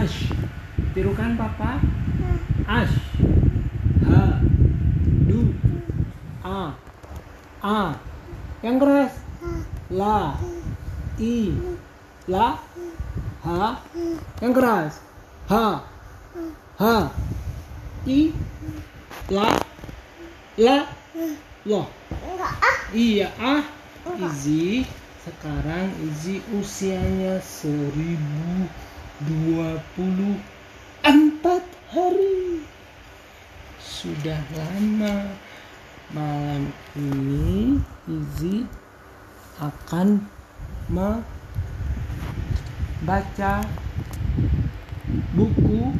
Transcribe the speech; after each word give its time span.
Ash. 0.00 0.32
Tirukan 0.96 1.36
papa. 1.36 1.76
Ash. 2.64 2.96
Ha. 4.08 4.40
Du. 5.28 5.52
A. 6.40 6.72
A. 7.60 8.00
Yang 8.64 8.76
keras. 8.80 9.12
La. 9.92 10.40
I. 11.20 11.52
La. 12.32 12.56
Ha. 13.44 13.84
Yang 14.40 14.52
keras. 14.56 14.92
Ha. 15.52 15.84
Ha. 16.80 16.96
I. 18.08 18.20
La. 19.28 19.48
La. 20.56 20.76
Loh. 21.68 21.84
Iya 22.96 23.28
ah. 23.36 23.68
Izzy 24.16 24.88
sekarang 25.28 25.92
Izzy 26.08 26.40
usianya 26.56 27.36
1024 29.20 30.40
hari. 31.92 32.64
Sudah 33.76 34.40
lama. 34.56 35.36
Malam 36.10 36.74
ini 36.98 37.78
Izzy 38.10 38.66
akan 39.62 40.26
membaca 40.90 41.22
buku 45.36 45.94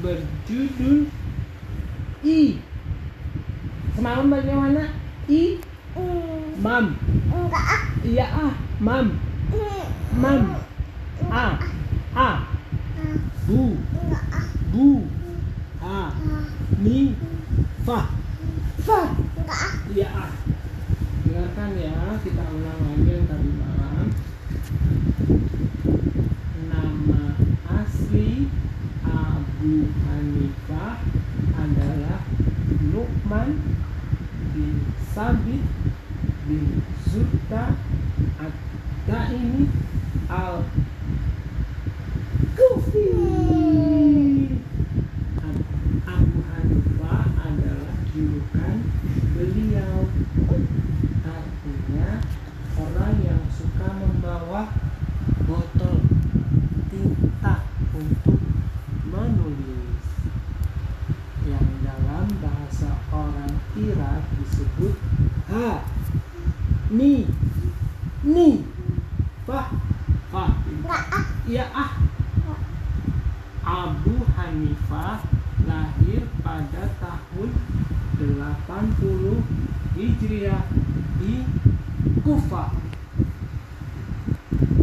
berjudul 0.00 1.12
I. 2.24 2.56
Semalam 3.98 4.32
bagaimana? 4.32 4.88
I. 5.28 5.60
Mam. 6.62 6.96
Iya 8.06 8.26
ah, 8.32 8.54
mam. 8.80 9.18
Mam. 10.16 10.56
A. 11.28 11.73
A. 12.14 12.46
Bu. 13.46 13.74
Bu. 14.72 15.02
A. 15.82 16.14
Ni. 16.78 17.14
Fa. 17.82 18.06
Fa. 18.86 19.00
Iya 19.90 20.08
ah. 20.14 20.32
Dengarkan 21.26 21.70
ya, 21.74 22.14
kita 22.22 22.44
ulang 22.54 22.80
lagi 22.86 23.10
yang 23.10 23.26
tadi 23.26 23.50
malam. 23.58 24.08
Nama 26.70 27.24
asli 27.82 28.46
Abu 29.02 29.90
Hanifah 30.06 31.02
adalah 31.58 32.22
Nu'man 32.94 33.58
bin 34.54 34.86
Sabit 35.10 35.66
bin 36.46 36.78
Zurta 37.10 37.74
At-Taimi 38.38 39.66
al 40.30 40.62
Kufi 42.54 43.10
Abu 46.06 46.38
Hanifah 46.46 47.24
adalah 47.42 47.96
julukan 48.14 48.76
beliau 49.34 50.06
artinya 51.26 52.10
orang 52.78 53.14
yang 53.26 53.42
suka 53.50 53.88
membawa 53.98 54.70
botol 55.50 55.98
tinta 56.94 57.66
untuk 57.90 58.38
menulis 59.10 60.06
yang 61.50 61.68
dalam 61.82 62.26
bahasa 62.84 63.16
orang 63.16 63.54
Irak 63.80 64.22
disebut 64.36 64.94
ha 65.48 65.80
ni. 66.92 67.24
Ni 68.24 68.64
fah. 69.48 69.72
Fah. 70.32 70.52
Ya 71.48 71.68
ah. 71.72 71.92
Abu 73.64 74.20
Hanifah 74.36 75.24
lahir 75.64 76.28
pada 76.44 76.84
tahun 77.00 77.50
80 78.20 79.96
Hijriah 79.96 80.64
di 81.16 81.48
Kufah 82.20 82.76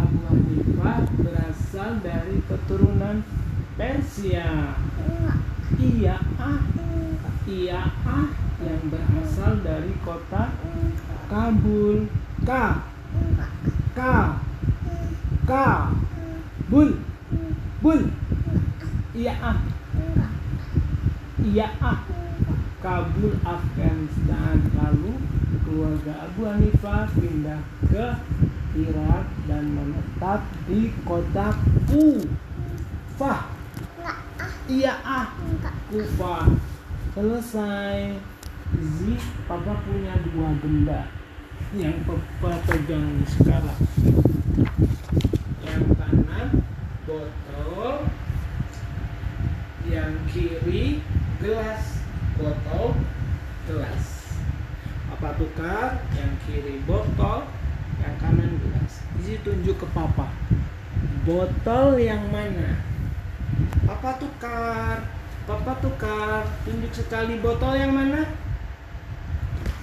Abu 0.00 0.18
Hanifah 0.24 1.04
berasal 1.20 2.00
dari 2.00 2.40
keturunan 2.48 3.20
Persia. 3.76 4.80
Iya 5.76 6.16
ah 6.40 6.81
Iya 7.42 7.90
ah 8.06 8.30
yang 8.62 8.86
berasal 8.86 9.66
dari 9.66 9.90
kota 10.06 10.54
Kabul? 11.26 12.06
Ka. 12.46 12.86
Ka. 13.98 14.38
Ka. 15.42 15.90
Bul. 16.70 17.02
Bul. 17.82 18.14
Iya 19.10 19.34
ah 19.42 19.58
Iya 21.42 21.66
ah 21.82 22.06
Kabul 22.78 23.34
Afghanistan. 23.42 24.62
Lalu 24.78 25.18
keluarga 25.66 26.30
Abu 26.30 26.46
Hanifah 26.46 27.10
pindah 27.10 27.66
ke 27.90 28.06
Irak 28.78 29.26
dan 29.50 29.66
menetap 29.66 30.46
di 30.70 30.94
kota 31.02 31.58
Kufah. 31.90 33.50
Iya 34.70 34.94
ah 35.02 35.34
Kufah 35.90 36.71
Selesai. 37.12 38.16
Zi 38.72 39.12
Papa 39.44 39.84
punya 39.84 40.16
dua 40.32 40.48
benda. 40.64 41.12
Yang 41.76 42.08
Papa 42.08 42.56
pegang 42.64 43.20
sekarang. 43.28 43.80
Yang 45.60 45.84
kanan 46.00 46.48
Botol. 47.04 48.08
Yang 49.84 50.12
kiri 50.32 51.04
Gelas. 51.36 52.00
Botol 52.40 52.96
Gelas. 53.68 54.04
Papa 55.12 55.36
tukar? 55.36 56.00
Yang 56.16 56.32
kiri 56.48 56.80
botol. 56.88 57.44
Yang 58.00 58.14
kanan 58.24 58.56
gelas. 58.56 59.04
Zi 59.20 59.36
tunjuk 59.44 59.76
ke 59.76 59.86
Papa. 59.92 60.32
Botol 61.28 62.00
yang 62.00 62.24
mana? 62.32 62.80
Papa 63.84 64.16
tukar 64.16 65.21
Papa 65.42 65.72
tukar 65.82 66.46
Tunjuk 66.62 66.92
sekali 66.94 67.42
botol 67.42 67.74
yang 67.74 67.90
mana? 67.90 68.26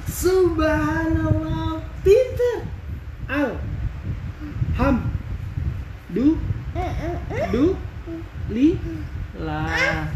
Subhanallah. 0.10 1.80
Pinter. 2.04 2.68
Al. 3.30 3.56
Ham. 4.76 4.96
Du. 6.12 6.36
Du. 7.54 7.66
Li. 8.50 8.76
Lah 9.40 10.10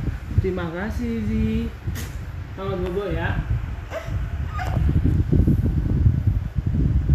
Terima 0.44 0.68
kasih 0.74 1.24
Zi. 1.24 1.72
Selamat 2.58 2.78
bobo 2.84 3.08
ya 3.08 3.40